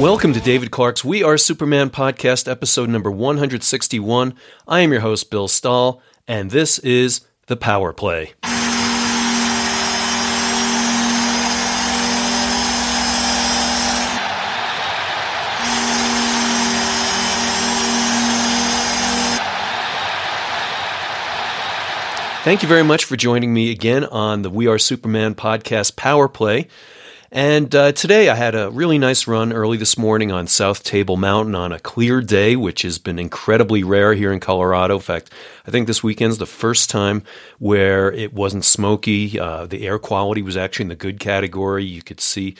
[0.00, 4.34] Welcome to David Clark's We Are Superman podcast, episode number 161.
[4.66, 8.32] I am your host, Bill Stahl, and this is The Power Play.
[22.42, 26.26] Thank you very much for joining me again on the We Are Superman podcast Power
[26.26, 26.68] Play.
[27.32, 31.16] And uh, today I had a really nice run early this morning on South Table
[31.16, 34.96] Mountain on a clear day, which has been incredibly rare here in Colorado.
[34.96, 35.30] In fact,
[35.64, 37.22] I think this weekend's the first time
[37.60, 39.38] where it wasn't smoky.
[39.38, 41.84] Uh, the air quality was actually in the good category.
[41.84, 42.56] You could see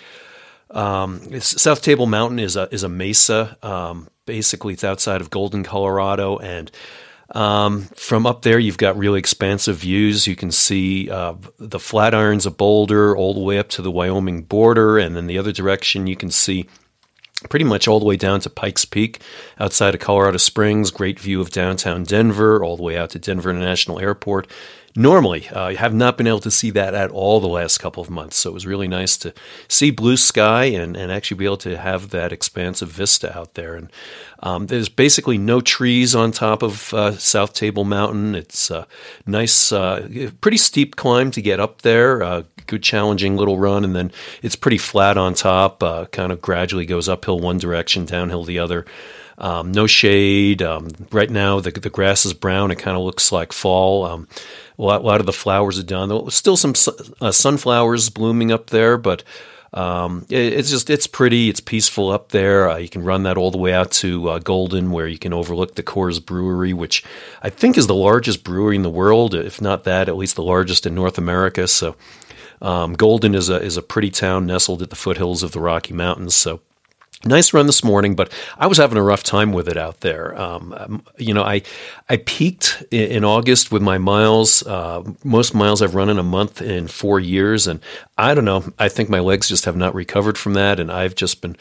[0.71, 3.57] um, South Table Mountain is a is a mesa.
[3.65, 6.71] Um, basically, it's outside of Golden, Colorado, and
[7.33, 10.27] um, from up there, you've got really expansive views.
[10.27, 14.43] You can see uh, the Flatirons of Boulder all the way up to the Wyoming
[14.43, 16.67] border, and then the other direction you can see
[17.49, 19.21] pretty much all the way down to Pikes Peak
[19.59, 20.91] outside of Colorado Springs.
[20.91, 24.47] Great view of downtown Denver, all the way out to Denver International Airport
[24.97, 25.49] normally.
[25.49, 28.11] Uh, I have not been able to see that at all the last couple of
[28.11, 28.37] months.
[28.37, 29.33] So it was really nice to
[29.69, 33.75] see blue sky and, and actually be able to have that expansive vista out there.
[33.75, 33.91] And
[34.43, 38.35] um, there's basically no trees on top of uh, South Table Mountain.
[38.35, 38.87] It's a
[39.27, 40.09] nice, uh,
[40.41, 42.23] pretty steep climb to get up there.
[42.23, 43.85] Uh, good, challenging little run.
[43.85, 48.05] And then it's pretty flat on top, uh, kind of gradually goes uphill one direction,
[48.05, 48.87] downhill the other.
[49.41, 50.61] Um, no shade.
[50.61, 52.71] Um, right now, the, the grass is brown.
[52.71, 54.05] It kind of looks like fall.
[54.05, 54.29] Um,
[54.79, 56.11] a lot, a lot, of the flowers are done.
[56.11, 56.75] There's still some
[57.21, 59.25] uh, sunflowers blooming up there, but
[59.73, 61.49] um, it, it's just it's pretty.
[61.49, 62.69] It's peaceful up there.
[62.69, 65.33] Uh, you can run that all the way out to uh, Golden, where you can
[65.33, 67.03] overlook the Coors Brewery, which
[67.43, 70.43] I think is the largest brewery in the world, if not that, at least the
[70.43, 71.67] largest in North America.
[71.67, 71.97] So.
[72.63, 75.95] Um, Golden is a is a pretty town nestled at the foothills of the Rocky
[75.95, 76.61] Mountains, so
[77.23, 80.35] Nice run this morning, but I was having a rough time with it out there.
[80.41, 81.61] Um, um you know, I
[82.09, 84.67] I peaked in, August with my miles.
[84.67, 87.81] Uh, most miles I've run in a month in four years, and
[88.17, 88.65] I don't know.
[88.79, 91.59] I think my legs just have not recovered from that, and I've just been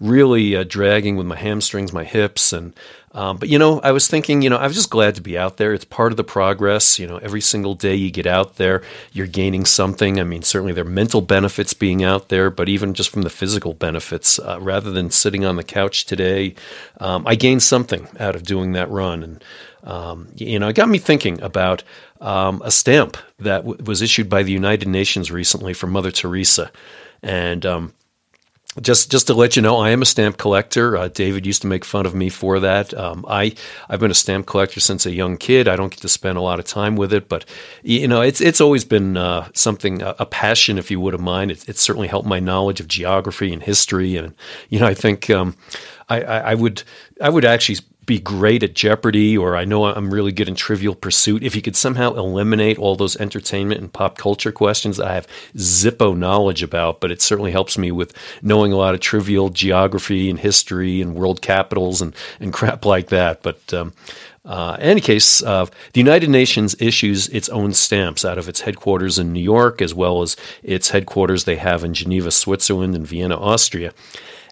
[0.00, 2.74] really uh, dragging with my hamstrings, my hips, and
[3.12, 5.36] um, but you know, I was thinking, you know, I was just glad to be
[5.36, 5.74] out there.
[5.74, 6.98] It's part of the progress.
[6.98, 10.20] You know, every single day you get out there, you're gaining something.
[10.20, 13.30] I mean, certainly there are mental benefits being out there, but even just from the
[13.30, 16.54] physical benefits, uh, rather than sitting on the couch today,
[17.00, 19.44] um, I gained something out of doing that run, and
[19.82, 21.82] um, you know, it got me thinking about
[22.20, 26.70] um, a stamp that w- was issued by the United Nations recently for Mother Teresa,
[27.24, 27.92] and um,
[28.80, 30.96] just just to let you know, I am a stamp collector.
[30.96, 32.94] Uh, David used to make fun of me for that.
[32.94, 33.54] Um, I
[33.88, 35.66] I've been a stamp collector since a young kid.
[35.66, 37.44] I don't get to spend a lot of time with it, but
[37.82, 41.50] you know, it's it's always been uh, something a passion, if you would, of mine.
[41.50, 44.34] It, it's certainly helped my knowledge of geography and history, and
[44.68, 45.56] you know, I think um,
[46.08, 46.84] I, I, I would
[47.20, 47.78] I would actually
[48.10, 51.44] be great at Jeopardy, or I know I'm really good in Trivial Pursuit.
[51.44, 55.28] If you could somehow eliminate all those entertainment and pop culture questions that I have
[55.54, 58.12] zippo knowledge about, but it certainly helps me with
[58.42, 63.10] knowing a lot of trivial geography and history and world capitals and, and crap like
[63.10, 63.44] that.
[63.44, 63.92] But um,
[64.44, 68.62] uh, in any case, uh, the United Nations issues its own stamps out of its
[68.62, 73.06] headquarters in New York, as well as its headquarters they have in Geneva, Switzerland, and
[73.06, 73.92] Vienna, Austria.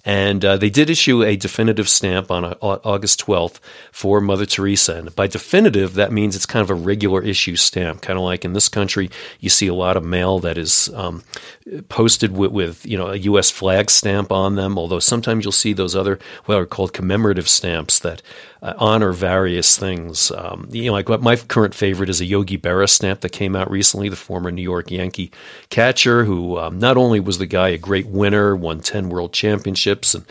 [0.09, 3.61] And uh, they did issue a definitive stamp on uh, August 12th
[3.93, 4.95] for Mother Teresa.
[4.95, 8.43] And by definitive, that means it's kind of a regular issue stamp, kind of like
[8.43, 11.25] in this country, you see a lot of mail that is um,
[11.91, 13.51] posted with, with, you know a U.S.
[13.51, 14.79] flag stamp on them.
[14.79, 18.23] Although sometimes you'll see those other what are called commemorative stamps that
[18.63, 20.31] uh, honor various things.
[20.33, 23.71] Um, you know, like my current favorite is a Yogi Berra stamp that came out
[23.71, 25.31] recently, the former New York Yankee
[25.71, 29.98] catcher, who um, not only was the guy a great winner, won 10 world championships,
[30.15, 30.25] and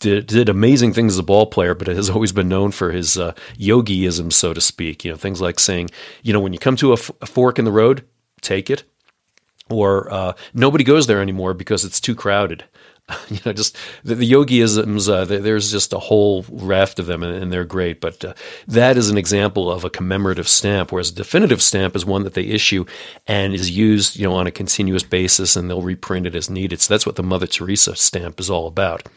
[0.00, 3.18] did, did amazing things as a ball player, but has always been known for his
[3.18, 5.04] uh, yogiism, so to speak.
[5.04, 5.90] You know, things like saying,
[6.22, 8.04] you know, when you come to a, f- a fork in the road,
[8.40, 8.84] take it.
[9.70, 12.64] Or uh, nobody goes there anymore because it's too crowded.
[13.28, 15.10] you know, just the, the yogiisms.
[15.10, 18.00] Uh, there's just a whole raft of them, and, and they're great.
[18.00, 18.34] But uh,
[18.66, 22.34] that is an example of a commemorative stamp, whereas a definitive stamp is one that
[22.34, 22.84] they issue
[23.26, 26.80] and is used, you know, on a continuous basis, and they'll reprint it as needed.
[26.80, 29.08] So that's what the Mother Teresa stamp is all about.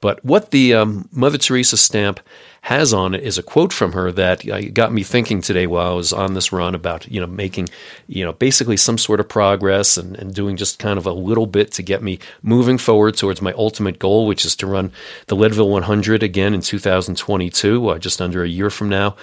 [0.00, 2.20] But what the um, Mother Teresa stamp
[2.66, 5.92] has on it is a quote from her that uh, got me thinking today while
[5.92, 7.68] I was on this run about you know making
[8.08, 11.46] you know basically some sort of progress and, and doing just kind of a little
[11.46, 14.90] bit to get me moving forward towards my ultimate goal, which is to run
[15.28, 19.14] the Leadville 100 again in 2022, uh, just under a year from now.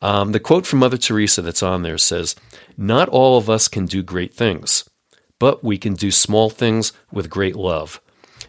[0.00, 2.36] Um, the quote from Mother Teresa that's on there says,
[2.78, 4.88] "Not all of us can do great things,
[5.40, 8.00] but we can do small things with great love."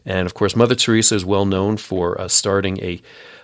[0.06, 3.02] And of course, Mother Teresa is well known for uh, starting a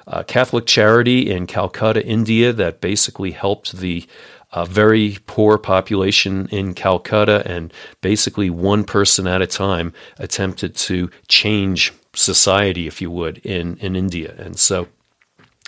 [0.08, 4.06] uh, Catholic charity in Calcutta, India, that basically helped the
[4.52, 11.10] uh, very poor population in Calcutta, and basically one person at a time attempted to
[11.28, 14.36] change society, if you would, in, in India.
[14.38, 14.88] And so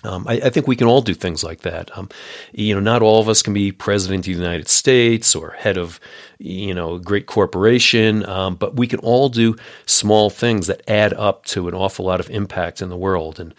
[0.03, 1.95] um, I, I, think we can all do things like that.
[1.97, 2.09] Um,
[2.51, 5.77] you know, not all of us can be president of the United States or head
[5.77, 5.99] of,
[6.39, 9.55] you know, a great corporation, um, but we can all do
[9.85, 13.39] small things that add up to an awful lot of impact in the world.
[13.39, 13.53] And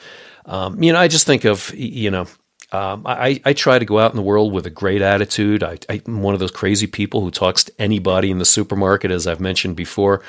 [0.46, 2.26] um, you know, I just think of you know
[2.74, 5.62] um, I, I, try to go out in the world with a great attitude.
[5.62, 9.28] I, am one of those crazy people who talks to anybody in the supermarket, as
[9.28, 10.22] I've mentioned before.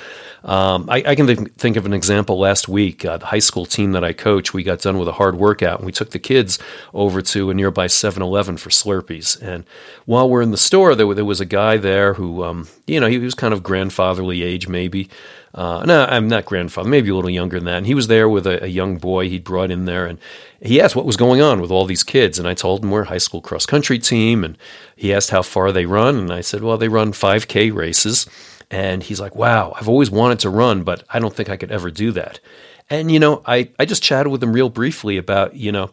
[0.44, 3.04] Um, I, I, can th- think of an example last week.
[3.04, 5.80] Uh, the high school team that I coach, we got done with a hard workout,
[5.80, 6.60] and we took the kids
[6.94, 9.42] over to a nearby 7 Eleven for Slurpees.
[9.42, 9.64] And
[10.06, 13.08] while we're in the store, there, there was a guy there who, um, you know,
[13.08, 15.10] he was kind of grandfatherly age, maybe.
[15.56, 17.78] Uh, no, I'm not grandfather, maybe a little younger than that.
[17.78, 20.20] And he was there with a, a, young boy he'd brought in there, and
[20.62, 22.38] he asked what was going on with all these kids.
[22.38, 24.58] And I told him we're a high school cross country team, and
[24.98, 28.28] he asked how far they run, and I said, well, they run 5K races.
[28.70, 31.72] And he's like, wow, I've always wanted to run, but I don't think I could
[31.72, 32.42] ever do that.
[32.90, 35.92] And you know, I I just chatted with him real briefly about you know,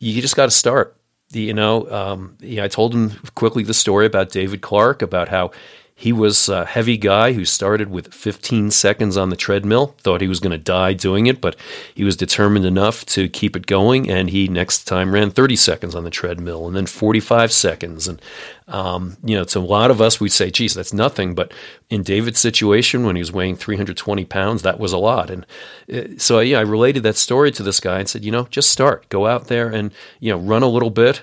[0.00, 0.96] you just got to start.
[1.30, 5.52] You know, um, I told him quickly the story about David Clark, about how
[5.94, 10.26] he was a heavy guy who started with 15 seconds on the treadmill, thought he
[10.26, 11.54] was going to die doing it, but
[11.94, 14.10] he was determined enough to keep it going.
[14.10, 18.08] And he next time ran 30 seconds on the treadmill and then 45 seconds.
[18.08, 18.20] And,
[18.66, 21.34] um, you know, to a lot of us, we'd say, geez, that's nothing.
[21.34, 21.52] But
[21.88, 25.30] in David's situation, when he was weighing 320 pounds, that was a lot.
[25.30, 25.46] And
[25.92, 28.70] uh, so, yeah, I related that story to this guy and said, you know, just
[28.70, 31.22] start, go out there and, you know, run a little bit,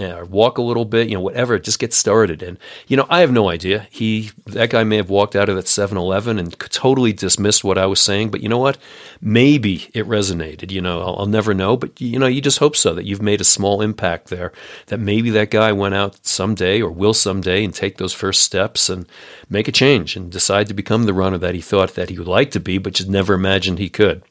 [0.00, 2.42] Uh, or walk a little bit, you know, whatever, just get started.
[2.42, 2.58] And,
[2.88, 3.86] you know, I have no idea.
[3.90, 7.78] He, that guy may have walked out of that 7 Eleven and totally dismissed what
[7.78, 8.30] I was saying.
[8.32, 8.76] But you know what?
[9.20, 10.72] Maybe it resonated.
[10.72, 11.76] You know, I'll, I'll, never know.
[11.76, 14.52] But, you know, you just hope so that you've made a small impact there.
[14.86, 18.88] That maybe that guy went out someday or will someday and take those first steps
[18.88, 19.06] and
[19.48, 22.26] make a change and decide to become the runner that he thought that he would
[22.26, 24.24] like to be, but just never imagined he could.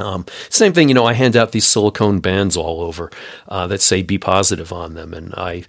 [0.00, 3.10] Um, same thing, you know, I hand out these silicone bands all over
[3.48, 5.64] uh, that say "Be positive" on them, and I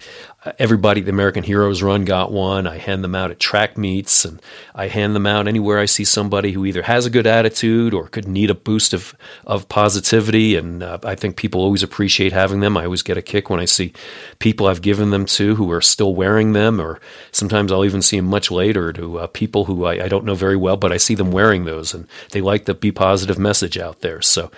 [0.58, 2.66] everybody the American Heroes Run got one.
[2.66, 4.40] I hand them out at track meets, and
[4.74, 8.08] I hand them out anywhere I see somebody who either has a good attitude or
[8.08, 9.14] could need a boost of
[9.46, 10.56] of positivity.
[10.56, 12.76] And uh, I think people always appreciate having them.
[12.76, 13.92] I always get a kick when I see
[14.38, 17.00] people I've given them to who are still wearing them, or
[17.30, 20.34] sometimes I'll even see them much later to uh, people who I, I don't know
[20.34, 23.78] very well, but I see them wearing those, and they like the "Be positive" message
[23.78, 24.20] out there.
[24.22, 24.50] So.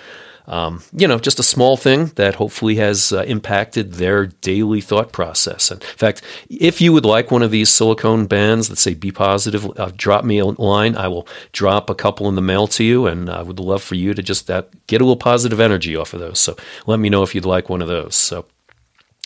[0.47, 5.11] Um, you know, just a small thing that hopefully has uh, impacted their daily thought
[5.11, 5.71] process.
[5.71, 6.21] And in fact,
[6.51, 10.25] if you would like one of these silicone bands that say "Be Positive," uh, drop
[10.25, 10.97] me a line.
[10.97, 13.95] I will drop a couple in the mail to you, and I would love for
[13.95, 16.39] you to just uh, get a little positive energy off of those.
[16.39, 16.57] So
[16.87, 18.15] let me know if you'd like one of those.
[18.15, 18.45] So,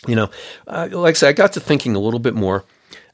[0.07, 0.29] you know,
[0.67, 2.63] uh, like I said, I got to thinking a little bit more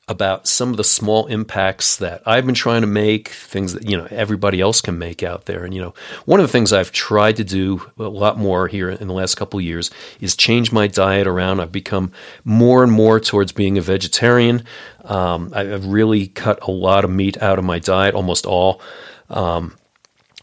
[0.08, 3.98] about some of the small impacts that I've been trying to make, things that you
[3.98, 5.64] know everybody else can make out there.
[5.64, 5.94] And you know,
[6.26, 9.36] one of the things I've tried to do a lot more here in the last
[9.36, 9.90] couple years
[10.22, 11.60] is change my diet around.
[11.60, 12.12] I've become
[12.44, 14.64] more and more towards being a vegetarian.
[15.04, 18.82] Um, I've really cut a lot of meat out of my diet, almost all.
[19.30, 19.76] Um,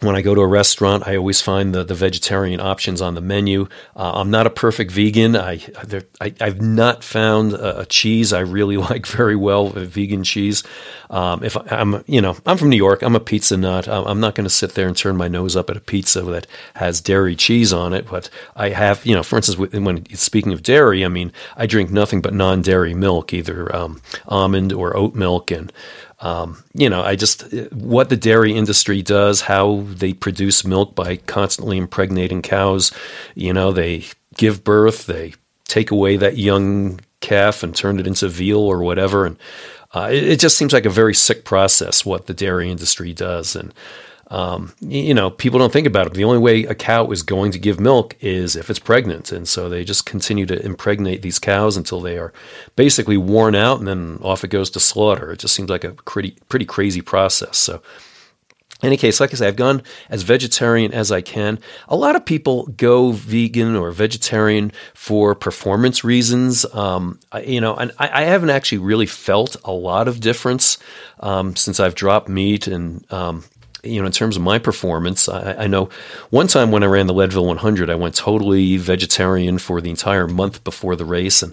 [0.02, 3.20] when I go to a restaurant, I always find the, the vegetarian options on the
[3.20, 3.68] menu.
[3.94, 5.36] Uh, I'm not a perfect vegan.
[5.36, 5.64] I,
[6.20, 10.64] I have not found a, a, cheese I really like very well, vegan cheese.
[11.08, 13.02] Um, if I, am you know, I'm from New York.
[13.02, 13.86] I'm a pizza nut.
[13.86, 16.46] I'm not going to sit there and turn my nose up at a pizza that
[16.74, 18.06] has dairy cheese on it.
[18.08, 21.90] But I have, you know, for instance, when speaking of dairy, I mean, I drink
[21.90, 25.72] nothing but non-dairy milk, either um, almond or oat milk, and
[26.22, 31.16] um, you know, I just what the dairy industry does, how they produce milk by
[31.16, 32.92] constantly impregnating cows.
[33.34, 34.04] You know, they
[34.36, 39.26] give birth, they take away that young calf and turn it into veal or whatever,
[39.26, 39.36] and
[39.94, 43.56] uh, it, it, just seems like a very sick process what the dairy industry does,
[43.56, 43.74] and
[44.32, 46.14] um, you know, people don't think about it.
[46.14, 49.30] The only way a cow is going to give milk is if it's pregnant.
[49.30, 52.32] And so they just continue to impregnate these cows until they are
[52.74, 55.32] basically worn out and then off it goes to slaughter.
[55.32, 57.58] It just seems like a pretty, pretty crazy process.
[57.58, 57.82] So,
[58.82, 61.60] in any case, like I say, I've gone as vegetarian as I can.
[61.86, 66.64] A lot of people go vegan or vegetarian for performance reasons.
[66.74, 70.78] Um, I, you know, and I, I, haven't actually really felt a lot of difference
[71.20, 73.44] um, since I've dropped meat and um,
[73.82, 75.88] you know, in terms of my performance, I, I, know
[76.30, 80.28] one time when I ran the Leadville 100, I went totally vegetarian for the entire
[80.28, 81.52] month before the race, and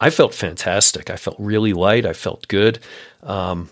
[0.00, 1.10] I felt fantastic.
[1.10, 2.06] I felt really light.
[2.06, 2.78] I felt good.
[3.22, 3.70] Um,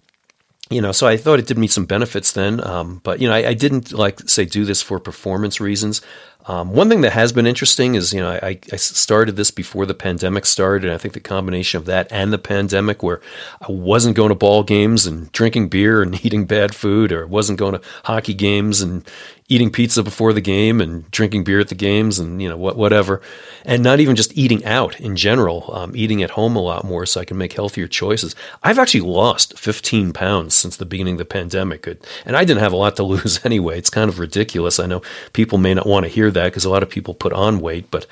[0.70, 2.64] you know, so I thought it did me some benefits then.
[2.66, 6.00] Um, but you know, I, I, didn't like say do this for performance reasons.
[6.46, 9.86] Um, one thing that has been interesting is, you know, I, I, started this before
[9.86, 10.84] the pandemic started.
[10.84, 13.22] And I think the combination of that and the pandemic, where
[13.62, 17.58] I wasn't going to ball games and drinking beer and eating bad food, or wasn't
[17.58, 19.08] going to hockey games and
[19.48, 22.76] eating pizza before the game and drinking beer at the games and you know what
[22.76, 23.20] whatever,
[23.64, 27.04] and not even just eating out in general, um, eating at home a lot more
[27.04, 28.34] so I can make healthier choices.
[28.62, 32.72] I've actually lost 15 pounds since the beginning of the pandemic, and I didn't have
[32.72, 33.78] a lot to lose anyway.
[33.78, 34.80] It's kind of ridiculous.
[34.80, 37.32] I know people may not want to hear that because a lot of people put
[37.32, 38.06] on weight, but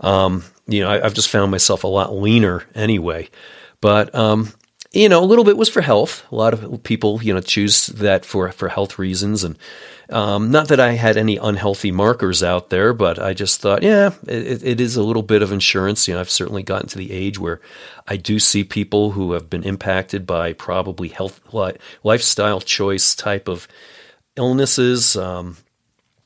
[0.00, 3.28] um, you know I, have just found myself a lot leaner anyway.
[3.80, 4.52] But um,
[4.94, 6.24] you know, a little bit was for health.
[6.30, 9.58] A lot of people, you know, choose that for for health reasons, and
[10.08, 14.12] um, not that I had any unhealthy markers out there, but I just thought, yeah,
[14.28, 16.06] it, it is a little bit of insurance.
[16.06, 17.60] You know, I've certainly gotten to the age where
[18.06, 21.40] I do see people who have been impacted by probably health
[22.02, 23.66] lifestyle choice type of
[24.36, 25.16] illnesses.
[25.16, 25.56] Um,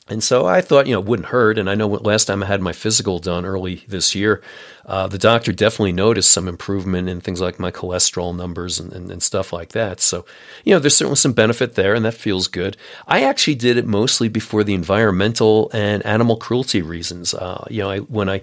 [0.09, 1.59] and so I thought, you know, it wouldn't hurt.
[1.59, 4.43] And I know last time I had my physical done early this year,
[4.87, 9.11] uh, the doctor definitely noticed some improvement in things like my cholesterol numbers and, and,
[9.11, 10.00] and, stuff like that.
[10.00, 10.25] So,
[10.65, 12.79] you know, there's certainly some benefit there, and that feels good.
[13.07, 17.35] I actually did it mostly before the environmental and animal cruelty reasons.
[17.35, 18.41] Uh, you know, I, when I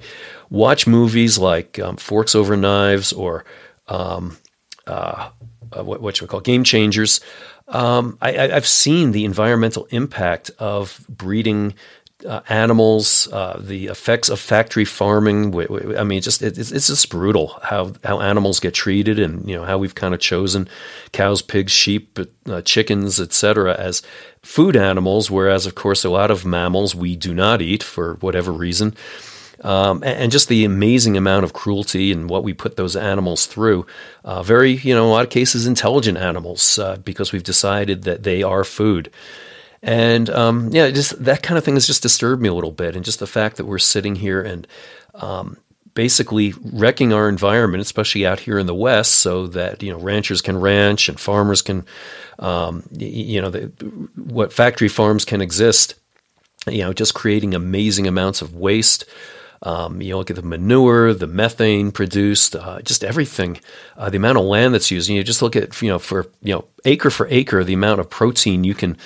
[0.51, 3.43] watch movies like um, Forks Over Knives or
[3.87, 4.37] um,
[4.85, 5.29] uh,
[5.73, 7.21] uh what, what we call Game Changers,
[7.67, 11.73] um, I, have seen the environmental impact of breeding
[12.25, 15.55] uh, animals, uh, the effects of factory farming.
[15.97, 19.65] I mean, just it, it's, just brutal how how animals get treated, and you know
[19.65, 20.67] how we've kind of chosen
[21.11, 23.75] cows, pigs, sheep, uh, chickens, etc.
[23.75, 24.01] as
[24.41, 28.51] food animals, whereas of course a lot of mammals we do not eat for whatever
[28.51, 28.95] reason.
[29.65, 33.47] Um, and, and, just the amazing amount of cruelty and what we put those animals
[33.47, 33.87] through.
[34.23, 38.03] Uh, very, you know, in a lot of cases, intelligent animals uh, because we've decided
[38.03, 39.11] that they are food.
[39.81, 42.95] And um, yeah, just that kind of thing has just disturbed me a little bit.
[42.95, 44.67] And just the fact that we're sitting here and
[45.15, 45.57] um,
[45.95, 50.41] basically wrecking our environment, especially out here in the West, so that you know ranchers
[50.41, 51.85] can ranch and farmers can,
[52.37, 53.61] um, you know, the,
[54.15, 55.95] what factory farms can exist.
[56.67, 59.05] You know, just creating amazing amounts of waste.
[59.63, 63.59] Um, you look at the manure, the methane produced, uh, just everything,
[63.97, 65.09] uh, the amount of land that's used.
[65.09, 67.99] And you just look at, you know, for, you know, acre for acre, the amount
[67.99, 68.97] of protein you can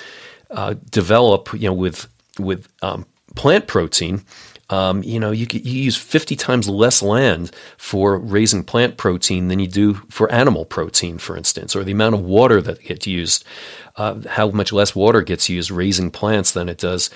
[0.50, 4.24] uh, develop, you know, with, with um, plant protein.
[4.70, 9.58] Um, you know, you, you, use 50 times less land for raising plant protein than
[9.58, 13.44] you do for animal protein, for instance, or the amount of water that gets used,
[13.96, 17.10] uh, how much less water gets used raising plants than it does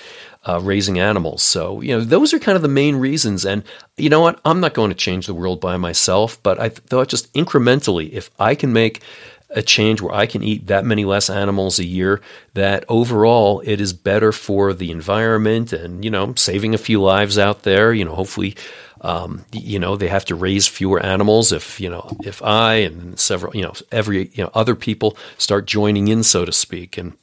[0.47, 1.41] uh, raising animals.
[1.41, 3.45] So, you know, those are kind of the main reasons.
[3.45, 3.63] And
[3.97, 4.39] you know what?
[4.45, 8.29] I'm not going to change the world by myself, but I thought just incrementally, if
[8.39, 9.01] I can make
[9.49, 12.21] a change where I can eat that many less animals a year,
[12.53, 17.37] that overall it is better for the environment and, you know, saving a few lives
[17.37, 17.93] out there.
[17.93, 18.55] You know, hopefully,
[19.01, 23.19] um, you know, they have to raise fewer animals if, you know, if I and
[23.19, 26.97] several, you know, every, you know, other people start joining in, so to speak.
[26.97, 27.13] And,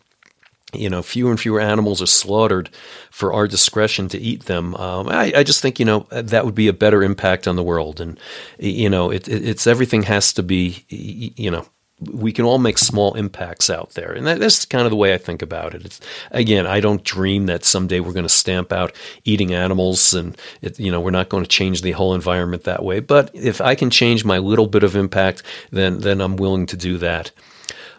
[0.72, 2.70] you know, fewer and fewer animals are slaughtered
[3.10, 4.74] for our discretion to eat them.
[4.76, 7.62] Um, I, I, just think, you know, that would be a better impact on the
[7.62, 8.00] world.
[8.00, 8.18] And,
[8.58, 11.66] you know, it, it's everything has to be, you know,
[12.10, 14.12] we can all make small impacts out there.
[14.12, 15.84] And that, that's kind of the way I think about it.
[15.84, 16.00] It's,
[16.30, 18.92] again, I don't dream that someday we're going to stamp out
[19.24, 22.84] eating animals and, it, you know, we're not going to change the whole environment that
[22.84, 23.00] way.
[23.00, 26.76] But if I can change my little bit of impact, then, then I'm willing to
[26.76, 27.30] do that.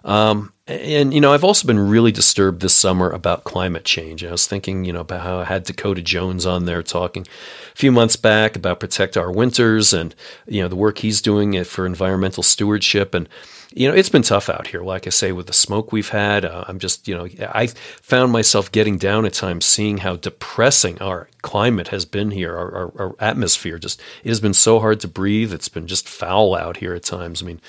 [0.03, 4.23] Um, and you know, I've also been really disturbed this summer about climate change.
[4.23, 7.27] I was thinking, you know, about how I had Dakota Jones on there talking
[7.73, 10.15] a few months back about protect our winters and
[10.47, 13.27] you know the work he's doing for environmental stewardship and
[13.75, 14.81] you know, it's been tough out here.
[14.81, 18.31] Like I say, with the smoke we've had, uh, I'm just, you know, I found
[18.31, 22.55] myself getting down at times, seeing how depressing our climate has been here.
[22.55, 25.53] Our, our, our, atmosphere just, it has been so hard to breathe.
[25.53, 27.41] It's been just foul out here at times.
[27.41, 27.61] I mean,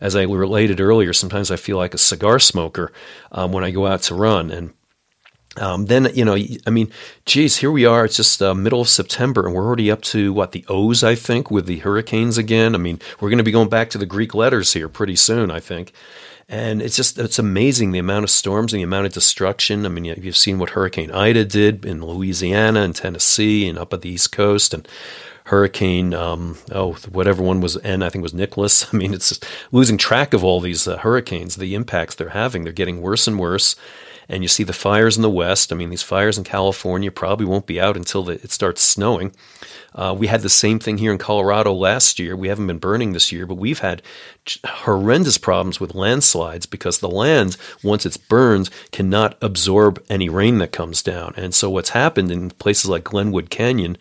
[0.00, 2.90] as I related earlier, sometimes I feel like a cigar smoker
[3.30, 4.50] um, when I go out to run.
[4.50, 4.72] And
[5.56, 6.92] um, then you know, I mean,
[7.26, 8.04] geez, here we are.
[8.04, 11.16] It's just uh, middle of September, and we're already up to what the O's, I
[11.16, 12.74] think, with the hurricanes again.
[12.74, 15.50] I mean, we're going to be going back to the Greek letters here pretty soon,
[15.50, 15.92] I think.
[16.48, 19.86] And it's just it's amazing the amount of storms and the amount of destruction.
[19.86, 24.02] I mean, you've seen what Hurricane Ida did in Louisiana and Tennessee and up at
[24.02, 24.86] the East Coast, and
[25.44, 28.86] Hurricane, um, oh, whatever one was N, I think was Nicholas.
[28.94, 29.38] I mean, it's
[29.72, 32.62] losing track of all these uh, hurricanes, the impacts they're having.
[32.62, 33.74] They're getting worse and worse
[34.30, 35.72] and you see the fires in the west.
[35.72, 39.32] I mean, these fires in California probably won't be out until the, it starts snowing.
[39.94, 42.36] Uh, we had the same thing here in Colorado last year.
[42.36, 44.02] We haven't been burning this year, but we've had
[44.64, 50.72] horrendous problems with landslides because the land, once it's burned, cannot absorb any rain that
[50.72, 51.34] comes down.
[51.36, 53.96] And so, what's happened in places like Glenwood Canyon,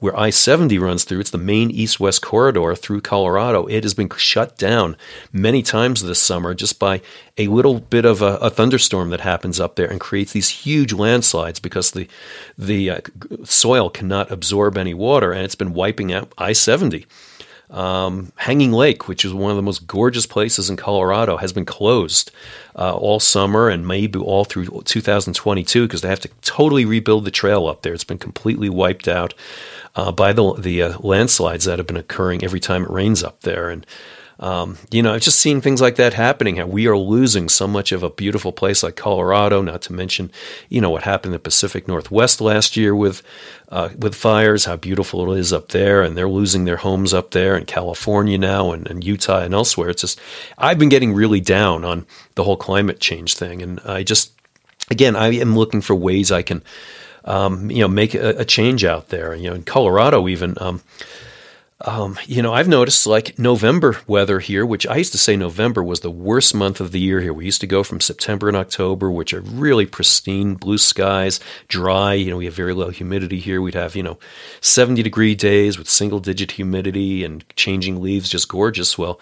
[0.00, 3.94] where I 70 runs through, it's the main east west corridor through Colorado, it has
[3.94, 4.96] been shut down
[5.32, 7.00] many times this summer just by
[7.38, 10.92] a little bit of a, a thunderstorm that happens up there and creates these huge
[10.92, 12.06] landslides because the,
[12.58, 13.00] the uh,
[13.44, 17.06] soil cannot absorb any water and it's been wiping out I 70.
[17.72, 21.64] Um, Hanging Lake, which is one of the most gorgeous places in Colorado, has been
[21.64, 22.30] closed
[22.76, 27.30] uh, all summer and maybe all through 2022 because they have to totally rebuild the
[27.30, 27.94] trail up there.
[27.94, 29.32] It's been completely wiped out
[29.96, 33.40] uh, by the the uh, landslides that have been occurring every time it rains up
[33.40, 33.70] there.
[33.70, 33.86] And
[34.42, 37.68] um, you know, I've just seeing things like that happening, how we are losing so
[37.68, 40.32] much of a beautiful place like Colorado, not to mention,
[40.68, 43.22] you know, what happened in the Pacific Northwest last year with
[43.68, 47.30] uh, with fires, how beautiful it is up there, and they're losing their homes up
[47.30, 49.90] there in California now and, and Utah and elsewhere.
[49.90, 50.20] It's just,
[50.58, 54.32] I've been getting really down on the whole climate change thing, and I just,
[54.90, 56.64] again, I am looking for ways I can,
[57.24, 59.36] um, you know, make a, a, change out there.
[59.36, 60.56] You know, in Colorado, even.
[60.60, 60.82] Um,
[61.84, 65.82] um, you know, I've noticed like November weather here, which I used to say November
[65.82, 67.32] was the worst month of the year here.
[67.32, 72.14] We used to go from September and October, which are really pristine, blue skies, dry.
[72.14, 73.60] You know, we have very low humidity here.
[73.60, 74.18] We'd have, you know,
[74.60, 78.96] 70 degree days with single digit humidity and changing leaves, just gorgeous.
[78.96, 79.18] Well,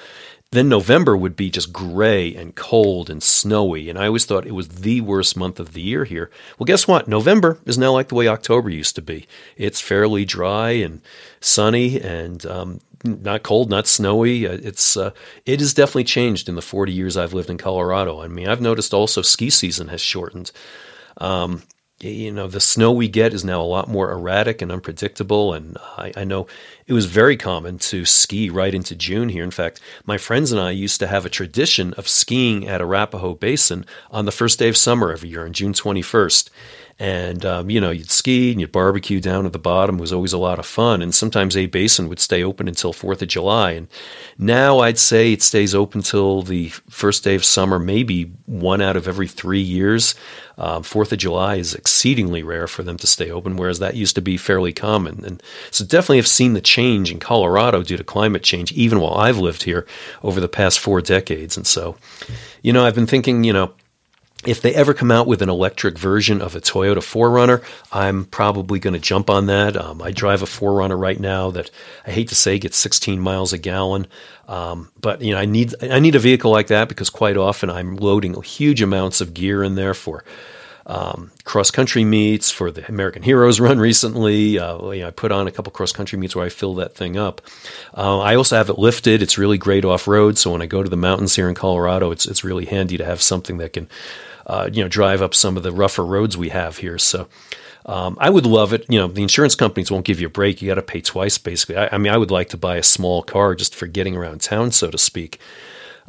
[0.52, 4.54] then November would be just gray and cold and snowy, and I always thought it
[4.54, 6.28] was the worst month of the year here.
[6.59, 7.07] Well, guess what?
[7.07, 9.28] November is now like the way October used to be.
[9.57, 11.02] It's fairly dry and
[11.40, 14.47] sunny and um, not cold, not snowy.
[14.49, 15.12] Uh, it's uh,
[15.47, 18.21] it has definitely changed in the 40 years I've lived in Colorado.
[18.21, 20.50] I mean, I've noticed also ski season has shortened.
[21.19, 21.62] Um,
[22.02, 25.52] you know, the snow we get is now a lot more erratic and unpredictable.
[25.52, 26.47] And I, I, know
[26.86, 29.45] it was very common to ski right into June here.
[29.45, 33.34] In fact, my friends and I used to have a tradition of skiing at Arapahoe
[33.34, 36.49] Basin on the first day of summer every year on June 21st.
[37.00, 39.97] And, um, you know, you'd ski and you'd barbecue down at the bottom.
[39.97, 41.00] It was always a lot of fun.
[41.00, 43.71] And sometimes A Basin would stay open until 4th of July.
[43.71, 43.89] And
[44.36, 48.97] now I'd say it stays open till the first day of summer, maybe one out
[48.97, 50.15] of every three years.
[50.58, 54.15] Um, Fourth of July is exceedingly rare for them to stay open, whereas that used
[54.17, 55.25] to be fairly common.
[55.25, 59.15] And so definitely have seen the change in Colorado due to climate change, even while
[59.15, 59.86] I've lived here
[60.23, 61.56] over the past four decades.
[61.56, 61.97] And so,
[62.60, 63.73] you know, I've been thinking, you know,
[64.46, 68.78] if they ever come out with an electric version of a Toyota 4Runner, I'm probably
[68.78, 69.76] going to jump on that.
[69.76, 71.70] Um, I drive a 4Runner right now that
[72.06, 74.06] I hate to say gets 16 miles a gallon,
[74.48, 77.68] um, but you know I need I need a vehicle like that because quite often
[77.68, 80.24] I'm loading huge amounts of gear in there for
[80.90, 84.58] um, cross country meets for the American Heroes run recently.
[84.58, 86.94] Uh, you know, I put on a couple cross country meets where I fill that
[86.94, 87.40] thing up.
[87.96, 89.22] Uh, I also have it lifted.
[89.22, 90.36] It's really great off road.
[90.36, 93.04] So when I go to the mountains here in Colorado, it's it's really handy to
[93.04, 93.88] have something that can
[94.46, 96.98] uh, you know, drive up some of the rougher roads we have here.
[96.98, 97.28] So
[97.86, 98.84] um, I would love it.
[98.88, 100.60] You know, the insurance companies won't give you a break.
[100.60, 101.76] You got to pay twice, basically.
[101.76, 104.40] I, I, mean, I would like to buy a small car just for getting around
[104.40, 105.38] town, so to speak.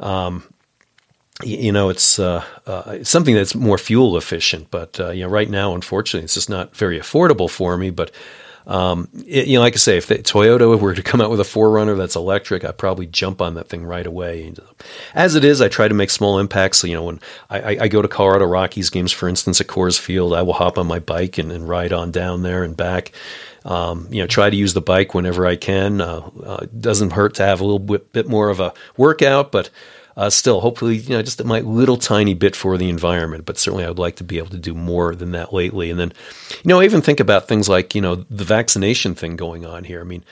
[0.00, 0.51] Um,
[1.42, 5.48] you know, it's uh, uh, something that's more fuel efficient, but uh, you know, right
[5.48, 7.90] now, unfortunately, it's just not very affordable for me.
[7.90, 8.10] But
[8.66, 11.40] um, it, you know, like I say, if the, Toyota were to come out with
[11.40, 14.52] a 4Runner that's electric, I'd probably jump on that thing right away.
[15.14, 16.78] As it is, I try to make small impacts.
[16.78, 19.98] So, you know, when I, I, go to Colorado Rockies games, for instance, at Coors
[19.98, 23.12] Field, I will hop on my bike and, and ride on down there and back.
[23.64, 26.00] Um, you know, try to use the bike whenever I can.
[26.00, 29.70] Uh, uh, doesn't hurt to have a little bit, bit more of a workout, but
[30.16, 33.44] uh, still, hopefully, you know, just my little tiny bit for the environment.
[33.44, 35.90] But certainly, I would like to be able to do more than that lately.
[35.90, 36.12] And then,
[36.50, 39.84] you know, I even think about things like, you know, the vaccination thing going on
[39.84, 40.00] here.
[40.00, 40.24] I mean,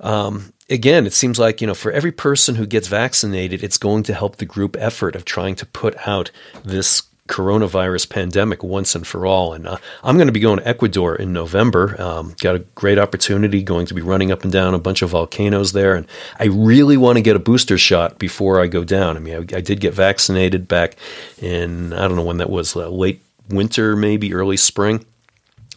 [0.00, 4.02] um, again, it seems like, you know, for every person who gets vaccinated, it's going
[4.04, 6.30] to help the group effort of trying to put out
[6.64, 9.54] this coronavirus pandemic once and for all.
[9.54, 12.00] And uh, I'm going to be going to Ecuador in November.
[12.00, 15.10] Um, got a great opportunity going to be running up and down a bunch of
[15.10, 15.94] volcanoes there.
[15.94, 16.06] And
[16.38, 19.16] I really want to get a booster shot before I go down.
[19.16, 20.96] I mean, I, I did get vaccinated back
[21.38, 25.04] in, I don't know when that was, uh, late winter, maybe early spring.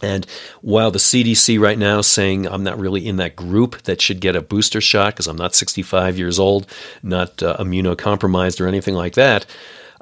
[0.02, 0.26] And
[0.60, 4.20] while the CDC right now is saying I'm not really in that group that should
[4.20, 6.66] get a booster shot because I'm not 65 years old,
[7.02, 9.46] not uh, immunocompromised or anything like that,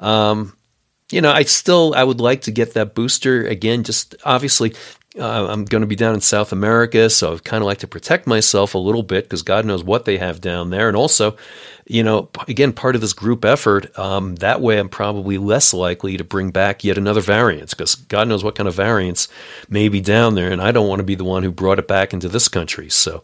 [0.01, 0.57] um,
[1.11, 3.83] you know, I still I would like to get that booster again.
[3.83, 4.73] Just obviously,
[5.19, 7.87] uh, I'm going to be down in South America, so I kind of like to
[7.87, 10.87] protect myself a little bit because God knows what they have down there.
[10.87, 11.37] And also,
[11.85, 16.17] you know, again, part of this group effort, um, that way I'm probably less likely
[16.17, 19.27] to bring back yet another variant because God knows what kind of variants
[19.69, 20.51] may be down there.
[20.51, 22.89] And I don't want to be the one who brought it back into this country.
[22.89, 23.23] So,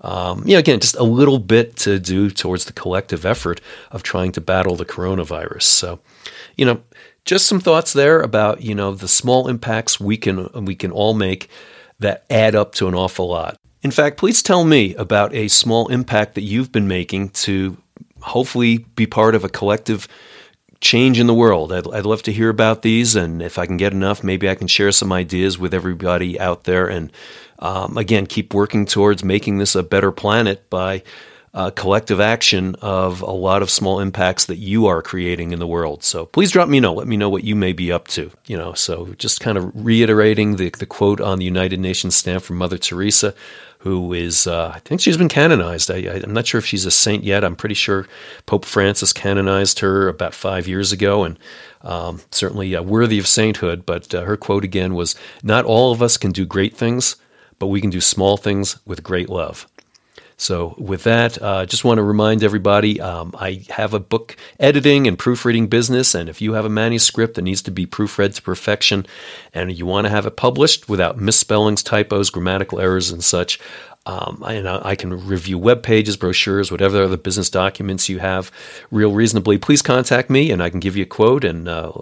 [0.00, 3.60] um, you know, again, just a little bit to do towards the collective effort
[3.90, 5.62] of trying to battle the coronavirus.
[5.62, 6.00] So,
[6.56, 6.80] you know,
[7.28, 11.12] just some thoughts there about you know the small impacts we can we can all
[11.12, 11.50] make
[11.98, 13.58] that add up to an awful lot.
[13.82, 17.76] In fact, please tell me about a small impact that you've been making to
[18.22, 20.08] hopefully be part of a collective
[20.80, 21.70] change in the world.
[21.70, 24.54] I'd, I'd love to hear about these, and if I can get enough, maybe I
[24.54, 26.86] can share some ideas with everybody out there.
[26.88, 27.12] And
[27.58, 31.02] um, again, keep working towards making this a better planet by
[31.54, 35.66] uh, collective action of a lot of small impacts that you are creating in the
[35.66, 36.02] world.
[36.02, 36.94] So please drop me a note.
[36.94, 38.30] Let me know what you may be up to.
[38.46, 42.42] You know, so just kind of reiterating the, the quote on the United Nations stamp
[42.44, 43.34] from Mother Teresa,
[43.80, 45.90] who is, uh, I think she's been canonized.
[45.90, 47.44] I, am not sure if she's a saint yet.
[47.44, 48.08] I'm pretty sure
[48.44, 51.38] Pope Francis canonized her about five years ago, and
[51.82, 53.86] um, certainly uh, worthy of sainthood.
[53.86, 57.16] But uh, her quote again was, "Not all of us can do great things,
[57.60, 59.68] but we can do small things with great love."
[60.40, 64.36] So, with that, I uh, just want to remind everybody um, I have a book
[64.60, 66.14] editing and proofreading business.
[66.14, 69.04] And if you have a manuscript that needs to be proofread to perfection
[69.52, 73.58] and you want to have it published without misspellings, typos, grammatical errors, and such,
[74.08, 78.50] um, and I can review web pages, brochures, whatever other business documents you have
[78.90, 79.58] real reasonably.
[79.58, 81.44] Please contact me and I can give you a quote.
[81.44, 81.92] And uh,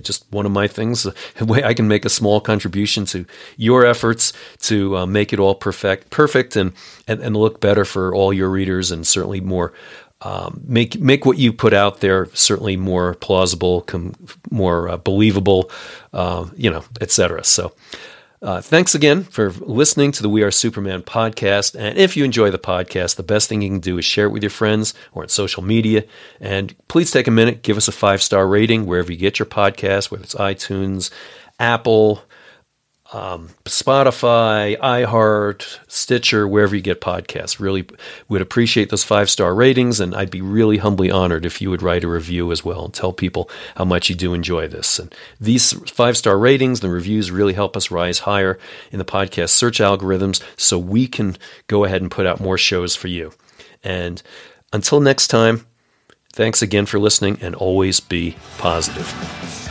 [0.00, 1.06] just one of my things,
[1.42, 3.26] way I can make a small contribution to
[3.58, 6.72] your efforts to uh, make it all perfect, perfect and,
[7.06, 9.74] and, and look better for all your readers and certainly more
[10.22, 14.14] um, make make what you put out there certainly more plausible, com-
[14.52, 15.68] more uh, believable,
[16.14, 17.44] uh, you know, etc.
[17.44, 17.74] So.
[18.42, 21.76] Uh, thanks again for listening to the We Are Superman podcast.
[21.78, 24.30] And if you enjoy the podcast, the best thing you can do is share it
[24.30, 26.02] with your friends or on social media.
[26.40, 29.46] And please take a minute, give us a five star rating wherever you get your
[29.46, 31.12] podcast, whether it's iTunes,
[31.60, 32.24] Apple,
[33.12, 37.60] um, Spotify, iHeart, Stitcher, wherever you get podcasts.
[37.60, 37.86] Really
[38.28, 41.82] would appreciate those five star ratings, and I'd be really humbly honored if you would
[41.82, 44.98] write a review as well and tell people how much you do enjoy this.
[44.98, 48.58] And these five star ratings and the reviews really help us rise higher
[48.90, 52.96] in the podcast search algorithms so we can go ahead and put out more shows
[52.96, 53.32] for you.
[53.84, 54.22] And
[54.72, 55.66] until next time,
[56.32, 59.61] thanks again for listening and always be positive.